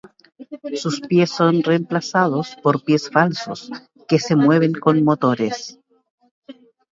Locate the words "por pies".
2.63-3.07